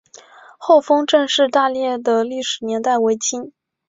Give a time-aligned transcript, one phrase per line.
[0.57, 3.53] 厚丰郑氏大厝的历史年代为清。